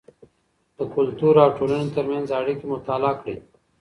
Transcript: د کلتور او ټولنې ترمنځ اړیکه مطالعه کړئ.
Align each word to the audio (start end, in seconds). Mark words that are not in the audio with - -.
د 0.77 0.79
کلتور 0.95 1.35
او 1.43 1.49
ټولنې 1.57 1.87
ترمنځ 1.95 2.27
اړیکه 2.39 2.63
مطالعه 2.73 3.13
کړئ. 3.21 3.37